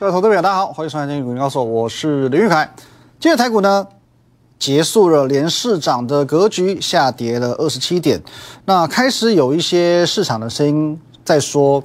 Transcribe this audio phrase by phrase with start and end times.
[0.00, 2.72] 各位投资者，大家好，欢迎收看《今日股民高手》，我是林玉凯。
[3.18, 3.84] 今日台股呢
[4.56, 8.22] 结束了连市涨的格局，下跌了二十七点。
[8.66, 11.82] 那开始有一些市场的声音在说，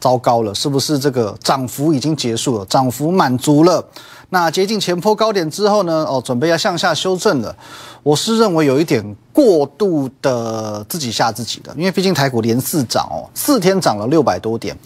[0.00, 3.86] 糟糕了，是不是这个涨幅已经结束了，涨幅满足了？
[4.30, 6.04] 那接近前坡高点之后呢？
[6.08, 7.54] 哦，准备要向下修正了。
[8.02, 14.76] 我是认为有一点过度的自己吓自己的，因为毕竟台股连四涨哦，四天涨了六百多点，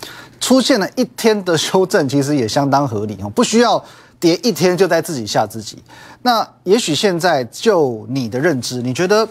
[0.42, 3.82] 出现了一天的修正，其实也相当合理哦，不需要
[4.18, 5.80] 跌一天就在自己吓自己。
[6.22, 9.26] 那也许现在就你的认知，你觉得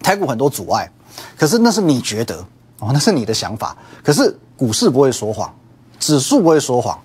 [0.00, 0.88] 台股很多阻碍，
[1.36, 2.36] 可是那是你觉得
[2.78, 3.76] 哦，那是你的想法。
[4.04, 5.52] 可是股市不会说谎，
[5.98, 6.96] 指数不会说谎。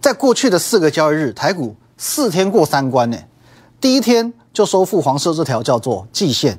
[0.00, 3.16] 在过去的四个交易日，台股四天过三关呢。
[3.80, 6.58] 第一天就收复黄色这条叫做季线，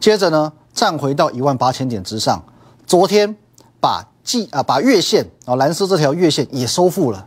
[0.00, 2.42] 接着呢站回到一万八千点之上。
[2.86, 3.36] 昨天
[3.78, 7.26] 把季啊把月线啊蓝色这条月线也收复了。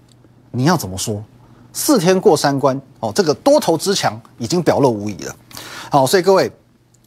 [0.51, 1.23] 你要怎么说？
[1.71, 5.35] 四天过三关哦，这个多头之强已经表露无遗了。
[5.89, 6.51] 好，所以各位，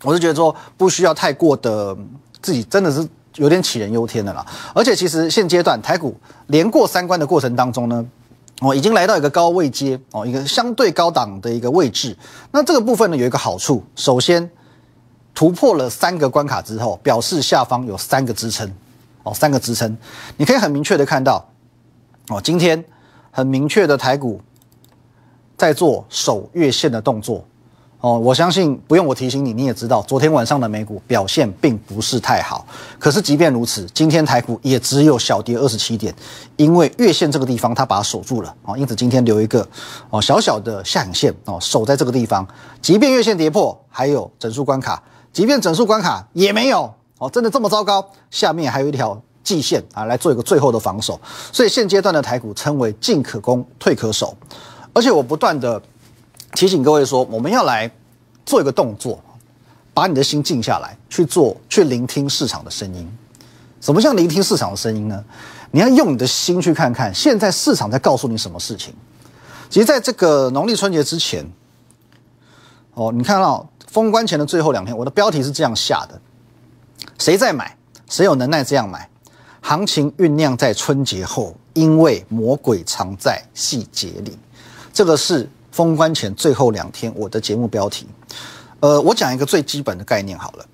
[0.02, 1.96] 我是觉得说不需要太过的
[2.40, 4.44] 自己真的是有点杞人忧天的啦。
[4.74, 8.04] 而且其实现阶段台股连过三关的过程当中呢。
[8.60, 12.16] 哦，已经来到一个高位阶哦，一个相对高档的一个位置。
[12.52, 14.48] 那这个部分呢，有一个好处，首先
[15.34, 18.72] 突破了三个关卡之后，表示下方有三个支撑
[19.22, 19.96] 哦，三个支撑，
[20.36, 21.44] 你可以很明确的看到
[22.28, 22.84] 哦，今天
[23.30, 24.40] 很明确的台股
[25.56, 27.44] 在做守月线的动作。
[28.00, 32.66] 哦，我相信不用我提醒你，你也知道，昨天晚上的美股表现并不是太好。
[32.98, 36.12] 可是即便如此，今天台股也只有小跌二十七点，
[36.56, 39.64] 因为月线这个地方它把它守住了哦，因此今天留一个
[40.10, 42.44] 哦小小的下影线哦，守在这个地方。
[42.80, 45.00] 即便月线跌破，还有整数关卡；
[45.32, 48.04] 即便整数关卡也没有哦，真的这么糟糕？
[48.30, 51.20] 下面还有一条季线啊，来做一个最后的防守。
[51.52, 54.36] 所以现阶段的台股称为进可攻，退可守。
[54.92, 55.80] 而且我不断的。
[56.55, 57.90] 提醒各位说，我们要来
[58.44, 59.18] 做一个动作，
[59.94, 63.11] 把你的心静下来，去做，去聆听市场的声音。
[63.80, 65.24] 什么叫聆听市场的声音呢？
[65.70, 68.92] 你要用你的心去看看，现在市场在告诉你什么事情。
[69.70, 71.50] 其实，在这个农历春节之前，
[72.92, 76.20] 哦，你看到封关前的最后两天，我的标题是这样下的：
[77.22, 77.77] 谁在买？
[78.08, 79.08] 谁有能耐这样买？
[79.60, 84.36] 行情酝酿在春节后，因为魔鬼藏在细节里。
[84.92, 85.48] 这个是。
[85.72, 88.06] 封关前最后两天，我的节目标题，
[88.80, 90.66] 呃，我讲一个最基本的概念好了。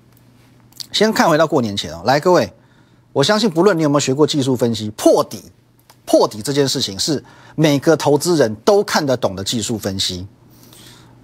[0.91, 2.53] 先看回到过年前哦，来各位，
[3.13, 5.41] 我相信不论你有没有学过技术分析，破底
[6.03, 7.23] 破底这件事情是
[7.55, 10.27] 每个投资人都看得懂的技术分析。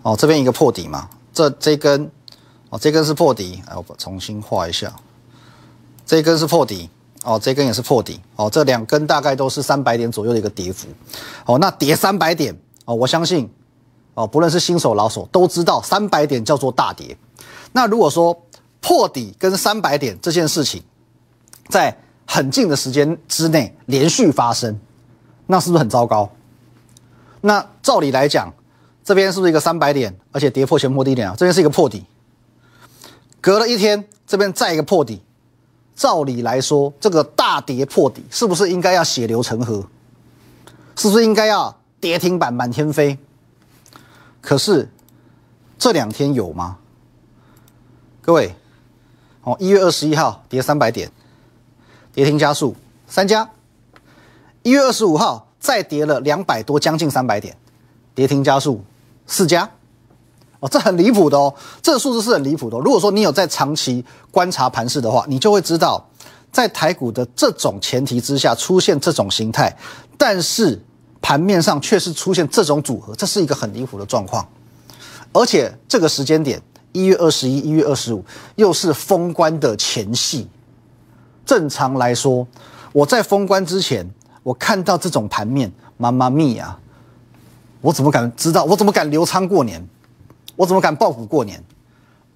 [0.03, 2.09] 哦，这边一个破底嘛，这这根
[2.69, 4.95] 哦，这根是破底，哎，我重新画一下，
[6.05, 6.89] 这一根是破底，
[7.23, 10.87] 哦，这根也是破底，哦，这两根大概都是三百点左右的一个跌幅，
[11.45, 12.55] 哦，那跌三百点，
[12.85, 13.49] 哦，我相信。
[14.17, 17.17] 哦，不论是新手老手都知道，三百点叫做大跌。
[17.73, 18.45] 那如果说
[18.79, 20.81] 破底跟三百点这件事情，
[21.67, 21.93] 在
[22.25, 24.79] 很近的时间之内连续发生，
[25.47, 26.31] 那是不是很糟糕？
[27.41, 28.53] 那照理来讲，
[29.03, 31.35] 这边是不是一个三百点，而且跌破前破低点啊？
[31.37, 32.05] 这边是一个破底，
[33.41, 35.21] 隔了一天，这边再一个破底。
[35.95, 39.87] 照理来说，这个大跌破底，是不是应该要血流成河？
[40.97, 43.17] 是不是应该要跌停板满天飞？
[44.41, 44.89] 可是
[45.77, 46.77] 这两天有吗？
[48.21, 48.55] 各位，
[49.43, 51.11] 哦，一月二十一号跌三百点，
[52.13, 52.75] 跌停加速
[53.07, 53.49] 三家；
[54.63, 57.57] 一月二十五号再跌了两百多，将近三百点，
[58.13, 58.83] 跌停加速
[59.25, 59.71] 四家。
[60.69, 62.77] 这很离谱的哦，这个数字是很离谱的。
[62.79, 66.05] 如果说你有在长期观察盘势的话，你就会知道，
[66.51, 69.75] 在台股的这种前提之下出现这种形态，
[70.17, 70.81] 但是。
[71.21, 74.47] 盘面上却是出现这种组合，这是一个很离谱的状况，
[75.33, 76.61] 而且这个时间点
[76.91, 78.23] 一月二十一、一月二十五
[78.57, 80.47] 又是封关的前戏。
[81.43, 82.45] 正常来说，
[82.93, 84.07] 我在封关之前，
[84.43, 86.77] 我看到这种盘面，妈妈咪呀，
[87.81, 88.63] 我怎么敢知道？
[88.63, 89.83] 我怎么敢留仓过年？
[90.55, 91.63] 我怎么敢爆股过年？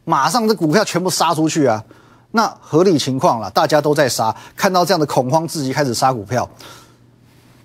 [0.05, 1.83] 马上这股票全部杀出去啊！
[2.31, 6.49] 那合理情况了，大家都在杀，看到这样的恐慌，自己开始杀股票。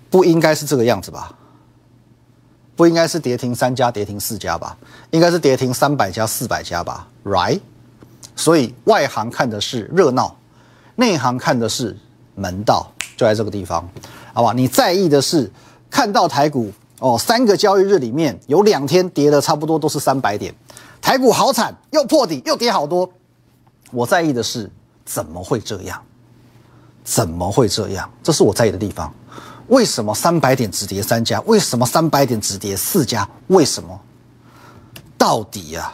[0.09, 1.33] 不应该是这个样子吧？
[2.75, 4.77] 不应该是跌停三家、跌停四家吧？
[5.11, 7.61] 应该是跌停三百家、四百家吧？Right？
[8.35, 10.35] 所以外行看的是热闹，
[10.95, 11.97] 内行看的是
[12.35, 13.89] 门道，就在这个地方，
[14.33, 14.53] 好吧？
[14.53, 15.51] 你在意的是
[15.89, 20.53] 看到台股哦，三个交易日里面有两天跌的差不多都是三百点，
[21.01, 23.11] 台股好惨，又破底又跌好多。
[23.91, 24.71] 我在意的是
[25.05, 26.01] 怎么会这样？
[27.03, 28.09] 怎么会这样？
[28.23, 29.13] 这是我在意的地方。
[29.67, 31.41] 为什么三百点只跌三家？
[31.41, 33.27] 为什么三百点只跌四家？
[33.47, 33.99] 为什么？
[35.17, 35.91] 到底呀？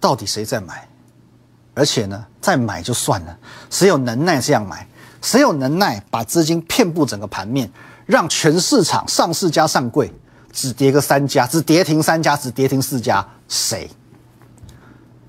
[0.00, 0.88] 到底谁在买？
[1.74, 3.38] 而且呢，再买就算了，
[3.70, 4.88] 谁有能耐这样买？
[5.20, 7.70] 谁有能耐把资金遍布整个盘面，
[8.06, 10.10] 让全市场上市加上柜
[10.52, 13.26] 只跌个三家，只跌停三家，只跌停四家？
[13.48, 13.90] 谁？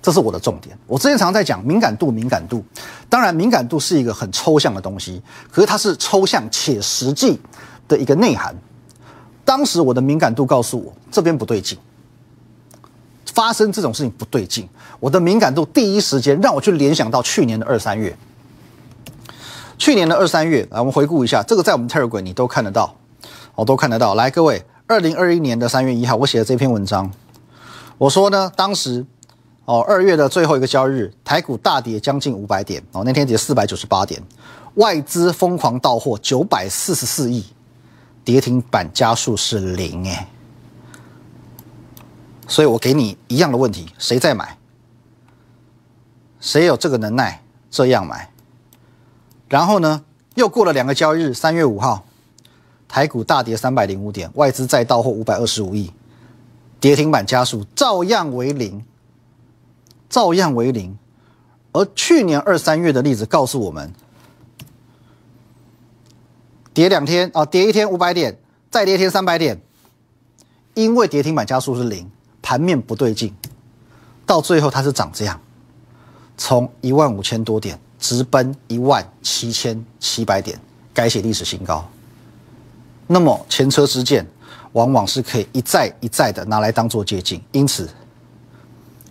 [0.02, 0.78] 这是我的重点。
[0.88, 2.64] 我之前常在讲敏感度，敏感度。
[3.10, 5.22] 当然，敏感度是一个很抽象的东西，
[5.52, 7.38] 可是它是抽象且实际
[7.88, 8.56] 的一个内涵。
[9.44, 11.78] 当时我的敏感度告诉我，这边不对劲，
[13.34, 14.70] 发生这种事情不对劲。
[15.00, 18.16] 我的敏感度第一时间让我去联想到去年的二三月。
[19.78, 22.96] 去年的二三月，来我们回顾一下，这个在我们 Telegram 你都看得到，
[23.56, 24.16] 我都看得到。
[24.16, 27.12] 来，各位，二零二一年的三月一号，我写的这篇文章，
[27.98, 29.06] 我说呢，当时。
[29.66, 32.82] 哦，二月的最后一个交易日，台股大跌将近五百点。
[32.94, 34.24] 哦，那天跌四百九十八点，
[34.76, 37.46] 外资疯狂到货九百四十四亿，
[38.24, 40.26] 跌停板加速是零哎。
[42.48, 44.58] 所以我给你一样的问题：谁在买？
[46.40, 48.32] 谁有这个能耐这样买？
[49.50, 50.04] 然后呢，
[50.36, 52.06] 又过了两个交易日，三月五号，
[52.88, 55.92] 台股大跌三百零五点，外资再到货五百二十五亿，
[56.80, 58.84] 跌停板加速照样为零。
[60.10, 60.98] 照样为零，
[61.74, 63.92] 而去年二三月的例子告诉我们，
[66.74, 68.40] 跌两天啊，跌一天五百点，
[68.72, 69.62] 再跌一天三百点，
[70.76, 72.10] 因为跌停板加速是零，
[72.42, 73.36] 盘面不对劲，
[74.26, 75.38] 到最后它是涨这样，
[76.38, 80.60] 从一万五千多点直奔一万七千七百点，
[80.94, 81.88] 改写历史新高。
[83.08, 84.26] 那么前车之鉴，
[84.74, 87.90] 往往是可以一再一再的拿来当做借鉴，因此。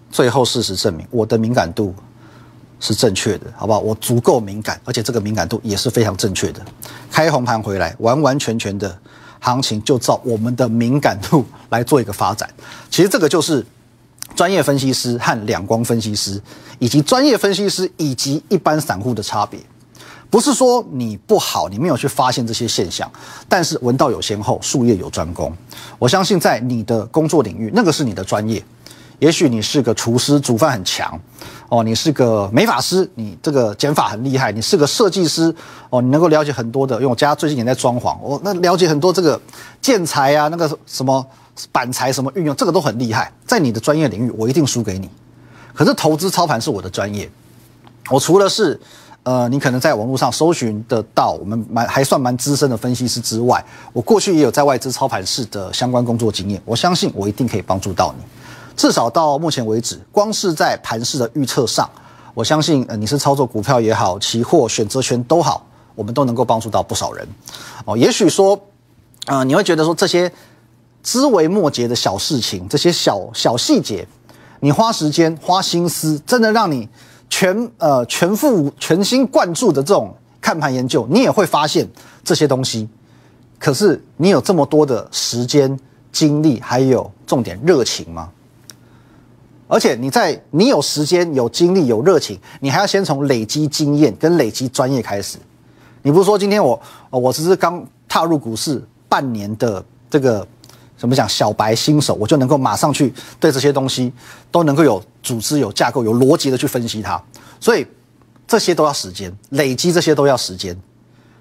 [0.09, 1.95] 最后事实证明，我的敏感度
[2.81, 3.81] 是正确的，好不好？
[3.81, 6.63] 我足够敏感，而且这个敏感度也是非常正确的。
[7.11, 8.99] 开红盘回来，完完全全的
[9.41, 12.49] 行情就照我们的敏感度来做一个发展。
[12.89, 13.67] 其实这个就是
[14.37, 16.41] 专业分析师和两光分析师，
[16.79, 19.59] 以及专业分析师以及一般散户的差别。
[20.29, 23.11] 不是说你不好，你没有去发现这些现象，
[23.49, 25.53] 但是文道有先后，术业有专攻。
[25.99, 28.63] 我相信在你的工作领域，那个是你的专业。
[29.19, 31.19] 也许你是个厨师，煮饭很强，
[31.69, 35.55] 哦，你是个美发师，你这个剪发很厉害，你是个设计师，
[35.89, 39.41] 哦，你能够了解很多的，因为我家最近也在装潢，我 那了解很多这个
[39.81, 41.27] 建材啊，那个什么
[41.73, 45.09] 板材什么运用，这个都很厉害，在你的专业领域，我一定输给你。
[45.75, 47.31] 可是投资操盘是我的专业，
[48.11, 48.79] 我除了是，
[49.23, 53.65] 呃，你可能在网络上搜寻得到我们蛮还算蛮资深的分析师之外，
[53.95, 58.25] 我过去也有在外资操盘室的相关工作经验，我相信我一定可以帮助到你。
[58.77, 61.89] 至少到目前为止，光是在盘市的预测上，
[62.35, 67.27] 我相信，呃，你是操作股票也好，期货、选择权都好，我们都能够帮助到不少人。
[67.87, 68.61] 哦，也许说，
[69.25, 70.31] 呃，你会觉得说这些
[71.03, 74.07] 枝微末节的小事情，这些小小细节，
[74.61, 76.87] 你花时间、花心思，真的让你
[77.31, 81.89] 全呃全副全心贯注的这种看盘研究，你也会发现
[82.23, 82.87] 这些东西。
[83.59, 85.81] 可是，你有这么多的时间、
[86.13, 88.31] 精力，还有重点热情吗？
[89.69, 95.39] 而且你在你有时间、有精力、有热情，你还要先从累积经验跟累积专业开始。
[96.03, 100.47] 你不是说今天我我只是刚踏入股市半年的这个
[100.97, 104.13] 怎么讲小白新手，我就能够马上去对这些东西
[104.53, 107.21] 都能够有组织、有架构、有逻辑的去分析它。
[107.59, 107.85] 所以
[108.47, 110.77] 这些都要时间，累积这些都要时间。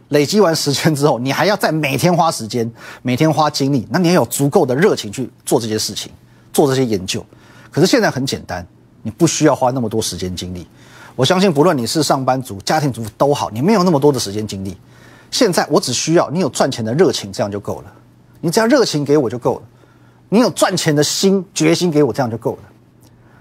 [0.09, 2.71] 累积完时间之后，你还要再每天花时间、
[3.01, 6.11] 每天花精力，那你要有足够的热情去做这些事情、
[6.51, 7.23] 做这些研究。
[7.75, 8.65] 可是现在很简单，
[9.01, 10.65] 你不需要花那么多时间精力。
[11.13, 14.77] 我相信，不论你是上班族、家庭主妇都好，你没有那么多的时间精力。
[15.29, 17.91] 现在我只需要你有赚钱的热情，这样就够了。
[18.39, 19.63] 你只要热情给我就够了，
[20.29, 22.59] 你有赚钱的心决心给我，这样就够了。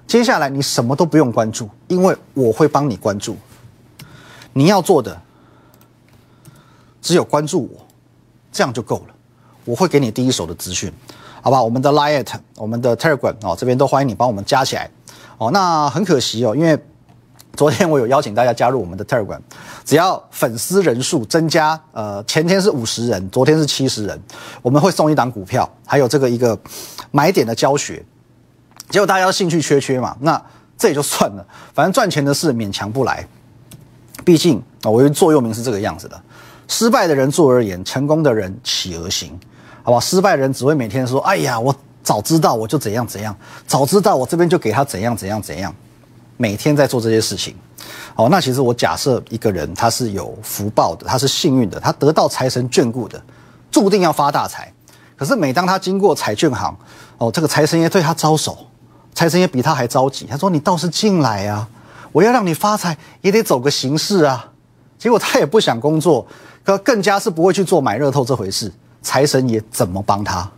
[0.04, 3.36] 接下来你什么都不用关注，因为我会帮你关注。
[4.52, 5.22] 你要做的
[7.00, 7.86] 只有关注我，
[8.50, 9.14] 这样就够了。
[9.64, 10.92] 我会给你第一手的资讯。
[11.44, 14.90] 好吧，我们的 Light，我们的 Telegram 哦，这边都欢迎你帮我们加起来
[15.36, 15.50] 哦。
[15.50, 16.74] 那很可惜哦，因为
[17.54, 19.38] 昨天我有邀请大家加入我们的 Telegram，
[19.84, 24.18] 只要粉丝人数增加，呃，前天是五十人，昨天是七十人，
[24.62, 26.58] 我们会送一档股票，还有这个一个
[27.10, 28.02] 买点的教学。
[28.88, 30.42] 结果大家兴趣缺缺嘛，那
[30.78, 33.22] 这也就算了，反正赚钱的事勉强不来。
[34.24, 36.18] 毕竟啊，我座右铭是这个样子的：
[36.68, 39.38] 失败的人做而言，成功的人起而行。
[39.84, 41.72] 好吧，失败人只会每天说：“哎呀，我
[42.02, 43.36] 早知道我就怎样怎样，
[43.66, 45.72] 早知道我这边就给他怎样怎样怎样。”
[46.38, 47.54] 每天在做这些事情。
[48.14, 53.22] 好，那其实我假设一个人他是有福报的，他是幸运的，他得到财神眷顾的，
[53.70, 54.72] 注定要发大财。
[55.16, 56.74] 可是每当他经过彩券行，
[57.18, 58.56] 哦，这个财神爷对他招手，
[59.14, 60.26] 财神爷比他还着急。
[60.26, 61.68] 他说：“你倒是进来啊，
[62.10, 64.50] 我要让你发财，也得走个形式啊。”
[64.98, 66.26] 结果他也不想工作，
[66.64, 68.72] 可更加是不会去做买热透这回事。
[69.04, 70.50] 财神爷怎么帮他？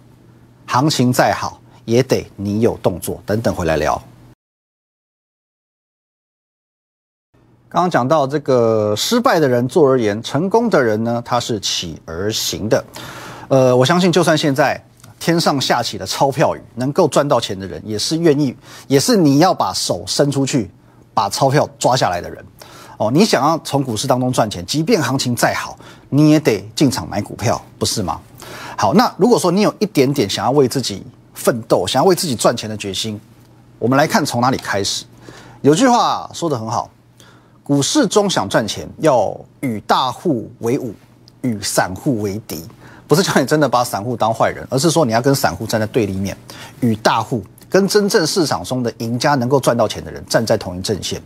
[0.67, 3.21] 行情再好，也得你有动作。
[3.27, 4.01] 等等回来聊。
[7.69, 12.83] 刚刚讲到这个失败的人做而言，成功的人呢，他是起而行的。
[13.49, 14.83] 呃，我相信就算现在
[15.21, 20.71] 天上下起了钞票雨，能够赚到钱的人，也是愿意，也是你要把手伸出去
[21.13, 22.43] 把钞票抓下来的人。
[22.99, 28.21] 哦，你想要从股市当中赚钱，即便行情再好，你也得进场买股票，不是吗？
[28.77, 33.21] 好，那如果说你有一点点想要为自己奋斗，想要为自己赚钱的决心，
[33.79, 35.05] 我们来看从哪里开始。
[35.63, 36.91] 有句话说得很好。
[37.63, 40.95] 股市中想赚钱，要与大户为伍，
[41.43, 42.65] 与散户为敌。
[43.09, 46.37] 不是叫你真的把散户当坏人，而是说你要跟散户站在对立面，
[46.81, 51.21] 与大户跟真正市场中的赢家能够赚到钱的人站在同一阵线。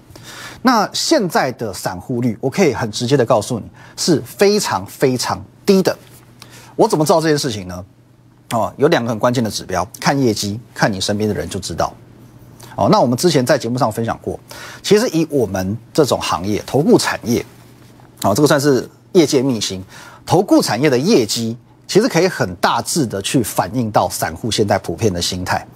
[0.62, 5.94] 那现在的散户率，我可以很直接的告诉你，是非常非常低的。
[6.80, 7.84] 我怎么知道这件事情呢？
[8.52, 11.92] 哦，有两个很关键的指标，看业绩，看你身边的人就知道。
[12.74, 14.40] 哦，那我们之前在节目上分享过，
[14.82, 17.44] 其实以我们这种行业，投顾产业，
[18.22, 19.84] 哦，这个算是业界秘辛，
[20.24, 21.54] 投顾产业的业绩，
[21.86, 25.66] 其实可以很大致的去反映到散户现在普遍的心态，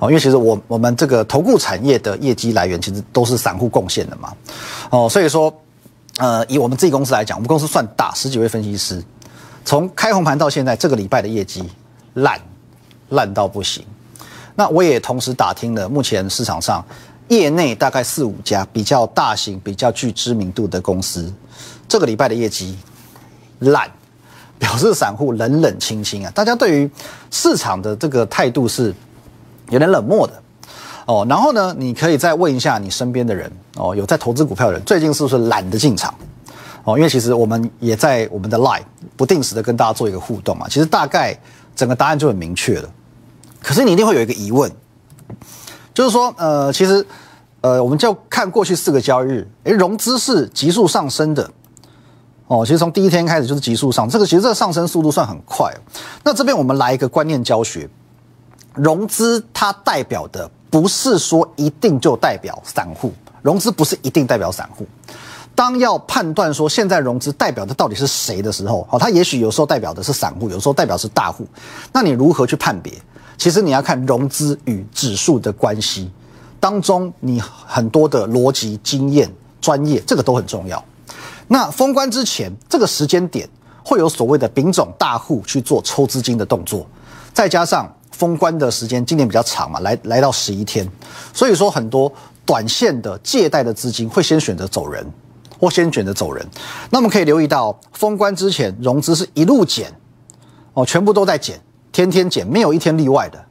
[0.00, 4.32] 哦，因为其实我我们这个投顾产业的业绩来源，其实都是散户贡献的嘛，
[4.90, 5.54] 哦，所以说，
[6.16, 9.00] 呃，以我们自己公司来讲，我们公司算大，十几位分析师，
[9.64, 11.68] 从开红盘到现在，这个礼拜的业绩
[12.14, 12.40] 烂，
[13.10, 13.84] 烂到不行。
[14.54, 16.84] 那我也同时打听了目前市场上
[17.28, 21.32] 业内大概四五家比较大型、比较具知名度的公司，
[21.88, 22.76] 这个礼拜的业绩
[23.60, 23.90] 烂，
[24.58, 26.30] 表示散户冷冷清清啊。
[26.34, 26.90] 大家对于
[27.30, 28.94] 市场的这个态度是
[29.70, 30.34] 有点冷漠的
[31.06, 31.26] 哦。
[31.28, 36.14] 然后呢，你可以再问一下你身边的人哦，有在投资股票的人，最近是不是懒得进场
[36.84, 36.96] 哦？
[36.96, 38.82] 因为其实我们也在我们的 Live
[39.16, 41.38] 不定时的跟大家做一个互动嘛，其实大概
[41.74, 42.88] 整个答案就很明确了。
[43.60, 44.70] 可是你一定会有一个疑问，
[45.94, 47.06] 就是说，呃，其实，
[47.60, 51.48] 呃，我们就看过去四个交易日，诶，融资是急速上升的，
[52.48, 55.72] 哦，其实从第一天开始就是急速上，这个其实这个上升速度算很快。
[56.24, 57.88] 那这边我们来一个观念教学，
[58.74, 63.12] 融资它代表的不是说一定就代表散户，
[63.42, 64.84] 融资不是一定代表散户。
[65.54, 71.46] 当要判断说现在融资代表的到底是谁的时候，哦，它也许有时候代表的是散户，有时候代表是大户，
[71.92, 72.92] 那你如何去判别？
[73.36, 76.10] 其实你要看融资与指数的关系
[76.60, 79.28] 当中，你很多的逻辑、经验、
[79.60, 80.82] 专业，这个都很重要。
[81.48, 83.48] 那封关之前这个时间点，
[83.84, 86.86] 会有所谓的丙种大户去做抽资金的动作，
[87.34, 90.88] 再加上封关的时间今年比较长嘛，来来到十一天，
[91.34, 92.10] 所以说很多
[92.46, 95.04] 短线的借贷的资金会先选择走人，
[95.62, 96.44] 或先选择走人。
[96.90, 99.94] 那我们可以留意到，封关之前融资是一路减，
[100.74, 101.60] 哦，全部都在减。
[101.92, 103.44] 天天减，没有一天例外的。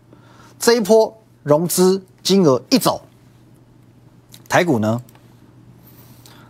[0.60, 3.02] 这一波融资金额一走，
[4.50, 5.02] 台股呢？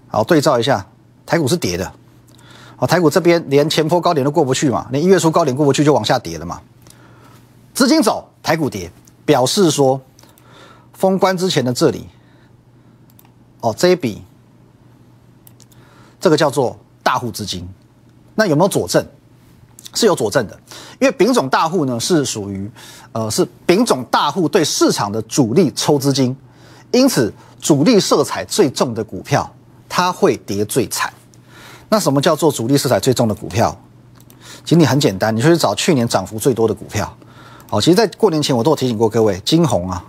[0.07, 0.87] 好，对照一下，
[1.27, 1.91] 台股是跌的。
[2.75, 6.59] 好，台股这边连前坡高点都过不去嘛，连一月初高点过不去就往下跌了嘛。
[7.75, 8.91] 资金走，台股跌，
[9.25, 10.01] 表示说
[10.93, 12.07] 封关之前的这里，
[13.59, 14.23] 哦，这一笔，
[16.21, 17.67] 这个叫做大户资金，
[18.35, 19.05] 那有没有佐证？
[19.93, 20.57] 是有佐证的，
[21.01, 22.71] 因为丙种大户呢是属于，
[23.11, 26.33] 呃，是丙种大户对市场的主力抽资金，
[26.91, 29.53] 因此主力色彩最重的股票，
[29.89, 31.11] 它会跌最惨。
[31.89, 33.77] 那什么叫做主力色彩最重的股票？
[34.63, 37.13] 其实你很简单，你就去找去年涨幅最多的股票。
[37.67, 40.01] 好，其实，在过年前我都有提醒过各位，金红啊，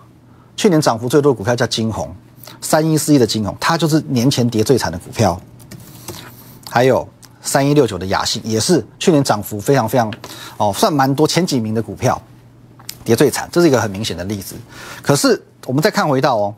[0.56, 2.14] 去年涨幅最多的股票叫金红，
[2.60, 5.40] 三一四一的金红，它就是年前跌最惨的股票。
[6.72, 7.06] 还有。
[7.44, 10.08] 三一六九的雅信也是去年涨幅非常非常，
[10.58, 12.22] 哦，算蛮多前几名的股票，
[13.02, 14.54] 跌最惨，这是一个很明显的例子。
[15.02, 16.54] 可是我们再看回到哦，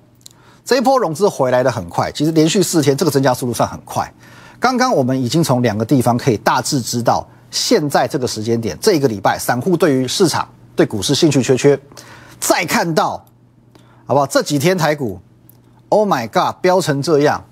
[0.62, 4.12] 这一波融资回来的很快，其实连续四天这个增加速度算很快。
[4.60, 11.80] 刚刚我们已经从两个地方可以大致知道，现在这个时间点，这一个礼拜散户对于市场对股市兴趣缺缺。
[12.38, 13.24] 再看到，
[14.04, 14.26] 好不好？
[14.26, 15.18] 这几天台股
[15.88, 17.42] ，Oh my God，飙成这样，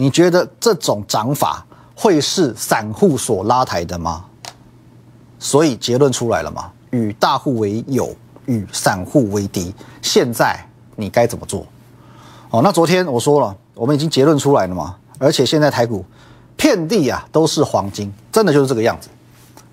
[0.00, 1.62] 你觉得这种涨法？
[1.94, 4.24] 会是散户所拉抬的吗？
[5.38, 6.72] 所以结论出来了嘛？
[6.92, 8.16] 与大户为友，
[8.46, 9.74] 与散户为敌。
[10.00, 10.58] 现在
[10.96, 11.66] 你该怎么做？
[12.48, 14.96] 哦，那昨天我说了，我们已经结论出来了嘛。
[15.18, 16.02] 而且现在台股
[16.56, 19.10] 遍地啊都是黄金，真的就是这个样子，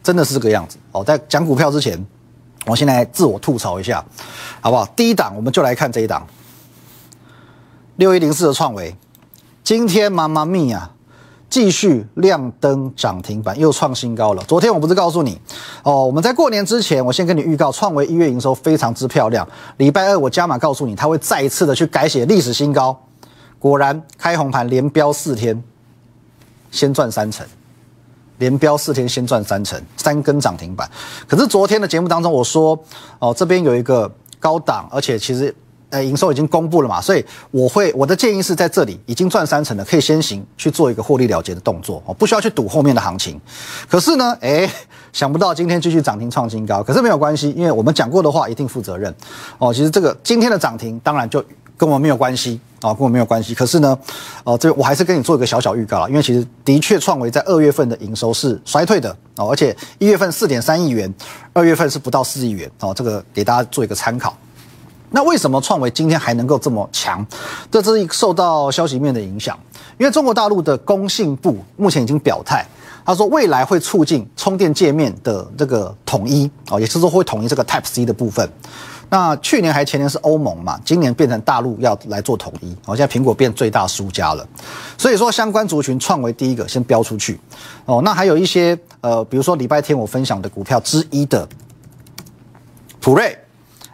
[0.04, 1.02] 真的是这个样子哦。
[1.02, 2.06] 在讲股票之前，
[2.66, 4.04] 我先来自我吐槽一下，
[4.60, 4.86] 好不好？
[4.88, 6.28] 第一档我们就来看这一档，
[7.96, 8.94] 六一零四的创维，
[9.68, 10.90] 今天妈妈咪呀！
[11.50, 14.42] 继续亮灯涨停板，又创新高了。
[14.46, 15.38] 昨天我不是告诉你
[15.84, 19.46] 哦，我们在过年之前，我先跟你预告，创维一月营收非常之漂亮。
[19.76, 22.98] 礼拜二我加码告诉你，它会再一次的去改写历史新高。
[23.60, 25.62] 果然开红盘，连标四天，
[26.72, 27.46] 先赚三成，
[28.38, 30.90] 连标四天先赚三成，三根涨停板。
[31.28, 32.82] 可是昨天的节目当中，我说
[33.20, 34.10] 哦，这边有一个
[34.40, 35.54] 高档，而且其实。
[35.90, 43.40] 呃，营收已经公布了嘛，所以我会我的建议是在这里已经赚三成了，可以先行去做一个获利了结的动作哦，不需要去赌后面的行情。
[43.88, 44.70] 可是呢，哎，
[45.14, 49.14] 想不到今天继续涨停创新高，可是没有关系，因为我们讲过的话一定负责任
[49.60, 49.74] 哦。
[49.74, 51.42] 其实这个今天的涨停当然就
[51.78, 53.56] 跟我没有关系啊，跟我没有关系。
[53.56, 53.98] 可是呢，
[54.44, 61.14] 哦，这我还是跟你做一个小小预告了，因为其实的确创维在二月份的营收是衰退的哦，而且一月份四点三亿元，
[61.54, 64.36] 二月份是不到四亿元哦，这个给大家做一个参考。
[65.10, 67.26] 那为什么创维今天还能够这么强？
[67.72, 69.58] 这是受到消息面的影响，
[69.98, 72.66] 因为中国大陆的工信部目前已经表态，
[73.06, 78.50] 他说未来会促进充电界面的这个统一哦，也是说会统一这个 Type C 的部分。
[79.10, 84.46] 那去年还前年是欧盟嘛，今年变成大陆要来做统一，哦，现在苹果变最大输家了。
[84.98, 87.40] 所以说相关族群创维第一个先标出去
[87.86, 88.02] 哦。
[88.04, 91.48] 那还有一些呃，比如说礼拜天我分享的股票之一的
[93.00, 93.34] 普瑞。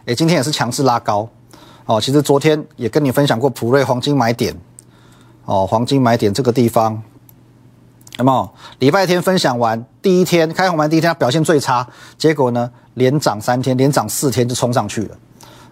[0.06, 1.26] 哎，今天也是强势拉高，
[1.86, 4.54] 哦，其实昨天也跟你分享过普瑞黄金买点，
[5.46, 7.02] 哦，黄金买点这个地方，
[8.18, 8.50] 有没有？
[8.80, 15.16] 礼拜天分享完第一天开红盘第一天表现最差，结果呢连涨三天，连涨四天就冲上去了，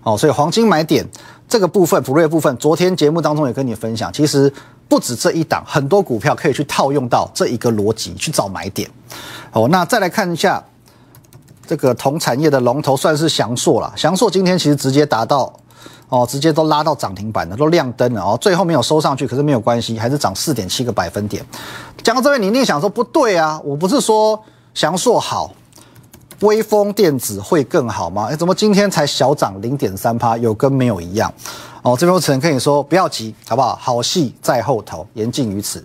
[0.03, 1.07] 哦，所以黄金买点
[1.47, 4.51] 这个部分，普瑞部分，昨天节目当中也跟你分享，其实
[4.89, 8.91] 不止这一档，很多股票可以去套用到这一个逻辑去找买点，
[9.53, 10.65] 哦，那再来看一下。
[11.67, 15.53] 这个同产业的龙头算是翔硕了，翔硕今天其实直接达到，
[16.09, 21.45] 哦，直接都拉到涨停板了，都亮灯了哦，最后没有收上去，可是没有关系，还是涨四点七个百分点。
[22.03, 24.39] 讲到这边，你一定想说不对啊，我不是说
[24.75, 25.51] 翔硕好，
[26.41, 28.27] 微风电子会更好吗？
[28.31, 31.33] 哎，怎么今天才小涨零点三趴，有跟没有一样？
[31.83, 33.77] 哦，这边我只能跟你说，不要急，好不好？
[33.81, 35.85] 好戏在后头，言尽于此。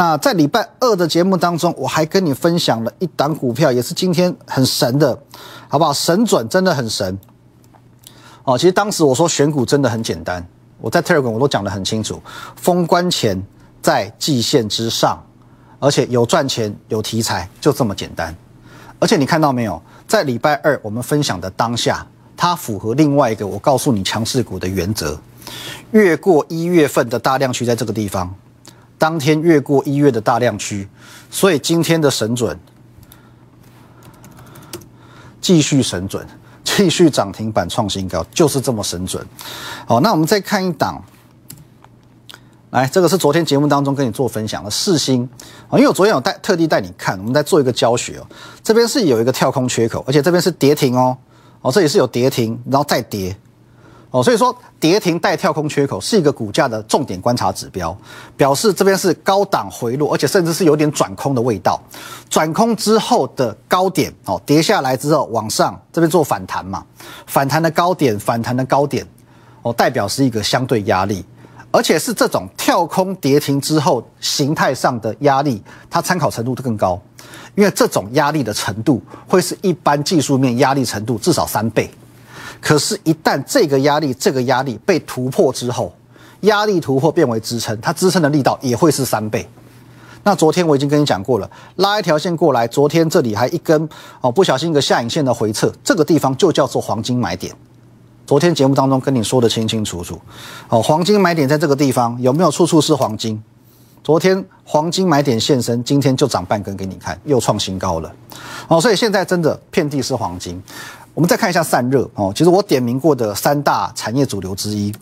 [0.00, 5.22] 那在礼拜二的节目当中，我还跟你分享了一档股票，也是今天很神的，
[5.68, 5.92] 好不好？
[5.92, 7.18] 神准真的很神
[8.44, 8.56] 哦。
[8.56, 10.42] 其实当时我说选股真的很简单，
[10.80, 12.18] 我在 Telegram 我都讲得很清楚，
[12.56, 13.38] 封关前
[13.82, 15.22] 在季线之上，
[15.78, 18.34] 而且有赚钱有题材，就这么简单。
[19.00, 22.06] 而且你看到没有，在礼拜二我们分享的当下，
[22.38, 25.20] 它符合另外一个我告诉你强势股的原则，
[25.90, 28.34] 越过一月份的大量区在这个地方。
[29.00, 30.86] 当天越过一月的大量区，
[31.30, 32.60] 所以今天的神准
[35.40, 36.26] 继续神准，
[36.62, 39.26] 继续涨停板创新高，就是这么神准。
[39.86, 41.02] 好，那我们再看一档，
[42.68, 45.26] 来，这个是昨天节目当中跟你做分享的四星
[45.70, 48.26] 啊，因为我昨天有带特地带你看，我们在做一个教学哦，
[48.62, 51.16] 这边是有一个跳空缺口，而且这边是跌停哦，
[51.62, 53.34] 哦，这里是有跌停，然后再跌。
[54.12, 57.96] 哦，所以说跌停带跳空缺口是一个股价的重点观察指标，
[58.36, 61.80] 表示这边是高档回落，而且甚至是有点转空的味道。
[62.28, 66.84] 转空之后的高点，哦，跌下来之后往上这边做反弹嘛，
[67.26, 69.06] 反弹的高点，反弹的高点，
[69.62, 71.24] 哦，代表是一个相对压力，
[71.70, 77.00] 而且是这种跳空跌停之后形态上的压力，它参考程度更高，
[77.54, 81.88] 因为这种压力的程度会是一般技术面压力程度至少三倍。
[82.60, 85.92] 可是，一旦这个压力、这个压力被突破之后，
[86.42, 89.48] 压力突破变为支撑，它支撑的力道也会是三倍。
[90.22, 93.88] 那昨天我已经跟你讲过了，拉一条线过来，昨天这里还一根
[94.20, 97.54] 哦，不小心一个下影线的回撤，这个地方就叫做黄金买点。
[98.26, 100.20] 昨天节目当中跟你说的清清楚楚，
[100.68, 103.42] 哦，黄金买点在这个地方有没有处处是黄金？
[104.04, 108.12] 昨天黄金买点现身，今天就涨半根给你看，又创新高了。
[108.68, 110.62] 哦，所以现在真的遍地是黄金。
[111.12, 114.92] 我们再看一下散热哦，其实我点名过的三大产业主流之一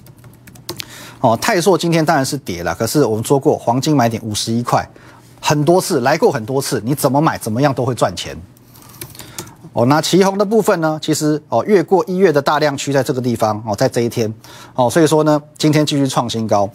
[1.20, 4.88] 哦，泰硕今天当然是跌了，可是我们说过黄金买点五十一块，
[5.40, 8.36] 很多次来过很多次，你怎么买怎么样都会赚钱
[9.72, 9.84] 哦。
[9.86, 14.32] 那旗红的部分呢，其实哦越过一月的大量区在这个地方哦，在这一天
[14.74, 16.68] 哦，所以说呢今天继续创新高，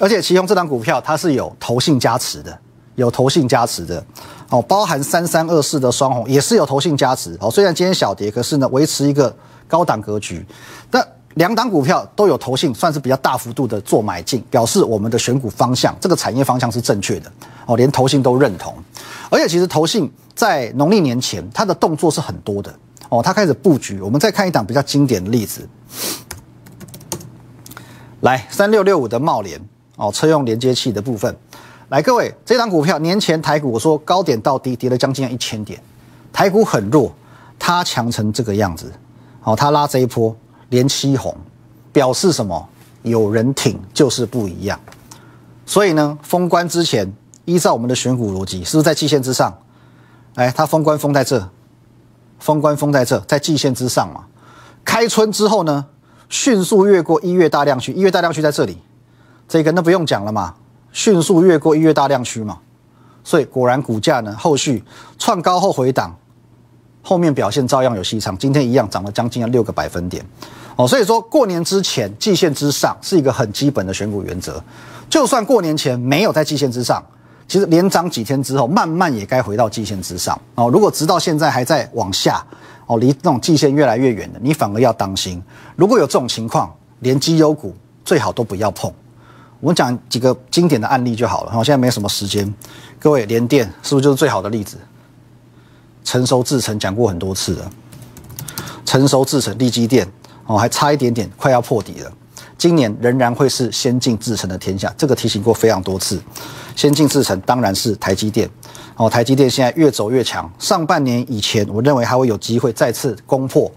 [0.00, 2.58] 而且旗红这档股票它是有投信加持的。
[2.98, 4.04] 有投信加持的，
[4.50, 9.34] 哦，包含三三二四的双红也是有投信加持，哦，虽然今天小跌，可是呢维持一个
[9.68, 10.44] 高档格局。
[10.90, 11.00] 那
[11.34, 17.30] 两档股票都有投信，算是比较大幅度的做买进，表示我们的选股方向，这个产业方向是正确的。
[17.66, 18.74] 哦，连投信都认同。
[19.30, 22.74] 而且其实投信在农历年前，它的动作是很多的
[23.10, 24.00] 哦，它开始布局。
[24.00, 25.68] 我们再看一档比较经典的例子，
[28.22, 29.60] 来三六六五的茂联
[29.94, 31.36] 哦，车用连接器的部分。
[31.88, 35.82] 来，各位，这档股票年前台股我说高点到低跌了将近一千点，
[36.30, 37.10] 台股很弱，
[37.58, 38.92] 它强成这个样子，
[39.42, 40.36] 哦，它拉这一波
[40.68, 41.34] 连七红，
[41.90, 42.68] 表示什么？
[43.04, 44.78] 有人挺就是不一样。
[45.64, 47.10] 所以呢，封关之前，
[47.46, 49.56] 依照我们的选股逻辑，是不是在季线之上？
[50.34, 51.48] 哎，它封关封在这，
[52.38, 54.26] 封关封在这，在季线之上嘛。
[54.84, 55.86] 开春之后呢，
[56.28, 58.76] 迅速越过一月大量区，一月大量区在这里，
[59.48, 60.54] 这个那不用讲了嘛。
[60.92, 62.58] 迅速越过一月大量区嘛，
[63.22, 64.82] 所以果然股价呢后续
[65.18, 66.16] 创高后回档，
[67.02, 68.36] 后面表现照样有戏唱。
[68.36, 70.24] 今天一样涨了将近要六个百分点，
[70.76, 74.62] 哦，所以说过年之前季线之上是一个很基本的选股原则。
[75.08, 77.02] 就算过年前没有在季线之上，
[77.46, 80.68] 其实连涨几天之后，慢慢也该回到季线之上哦。
[80.70, 82.44] 如果直到现在还在往下
[82.86, 85.42] 哦，离那种季线越来越远的，你反而要当心。
[85.76, 87.74] 如果有这种情况，连绩优股
[88.04, 88.92] 最好都不要碰。
[89.60, 91.52] 我们讲几个经典的案例就好了。
[91.58, 92.52] 我现在没什么时间，
[93.00, 94.76] 各位，联电是不是就是最好的例子？
[96.04, 97.70] 成熟制成讲过很多次了，
[98.84, 100.06] 成熟制成立基电
[100.46, 102.12] 哦，还差一点点，快要破底了。
[102.56, 106.20] 今年仍然会是先进制成的天下，这个提醒过非常多次。
[106.76, 108.48] 先进制成当然是台积电
[108.96, 110.50] 哦，台积电现在越走越强。
[110.58, 113.70] 上半年以前，我认为还会有机会再次攻破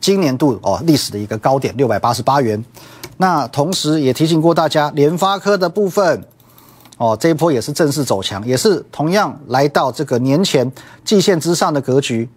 [0.00, 2.62] 今年度哦历史的一个高点六百八十八元。
[3.18, 6.22] 那同时也提醒过大家，联发科的部分，
[6.98, 10.70] 哦，这一波也是正式走强，也是同样来到这个年前
[11.04, 12.28] 季线之上的格局，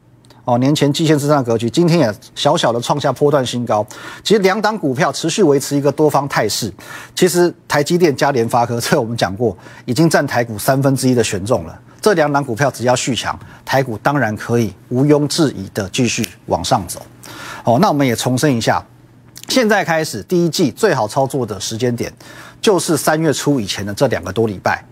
[0.46, 3.86] 哦，年前季线之上的格局，今天也小小的创下波段新高。
[4.24, 6.74] 其实两档股票持续维持一个多方态势。
[7.14, 11.78] 其实台积电加联发科， 这我们讲过，已经占台股三分之一的权重了。
[12.02, 17.02] 这两档股票只要续强，台股当然可以毋庸置疑的继续往上走。
[17.66, 18.82] 哦，那我们也重申一下。
[19.50, 22.14] 现在开始，第一季最好操作的时间点，
[22.62, 24.86] 就是三月初以前的这两个多礼拜，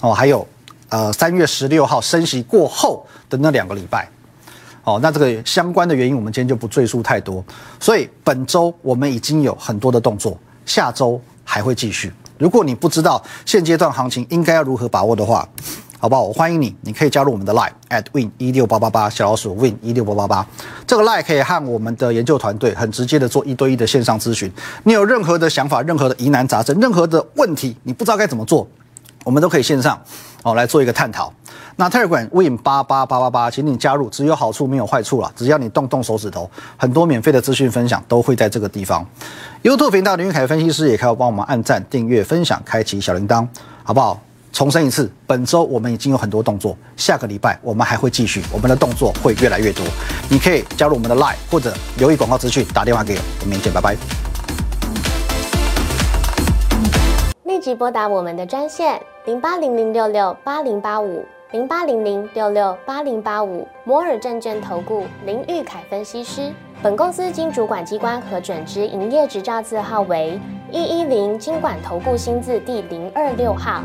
[0.00, 0.46] 哦，还有，
[0.88, 4.08] 呃，三月十六号升息过后的那两个礼拜，
[4.82, 7.44] 哦，那这个相关的原因我们今天就不赘述太多。
[7.78, 12.10] 所以本周我们已经有很多的动作，下周还会继续。
[12.38, 15.46] 如果你不知道现阶段行情应该要如何把握的话，
[16.00, 16.22] 好不好？
[16.22, 20.46] 我欢迎你，你可以加入我们的 Line at win 一六八八八小老鼠 win 一六八八八，
[20.86, 24.50] 这个 Line 可以和我们的研究团队很直接的做一对一的线上咨询。
[24.84, 28.66] 你有任何的想法、任何的疑难杂症、任何的问题，你不知道该怎么做，
[29.24, 30.00] 我们都可以线上
[30.44, 31.32] 哦来做一个探讨。
[31.74, 35.32] 那 Telegram win 八八八八八，请你加入，只有好处没有坏处了。
[35.34, 39.04] 只要你动动手指头，很多免费的资讯分享都会在这个地方。
[39.64, 43.46] YouTube 频道林玉凯分析师也可以帮我们按赞、订阅、分享、开启小铃铛，
[43.82, 44.20] 好不好？
[44.58, 49.86] 重申一次，本周我们已经有很多动作，下个礼拜我们还会继续，我们的动作会越来越多。
[50.28, 53.96] 你可以加入我们的 Line 或者留意广告资讯，打电话给我，我们明天见，拜拜。
[57.44, 66.52] 立即拨打我们的专线零八零零六六八零八五零八零零六六八零八五摩尔证券投顾林玉凯分析师。
[66.82, 70.36] 本公司经主管机关核准之营业执照字号为
[70.72, 73.84] 一一零金管投顾新字第零二六号。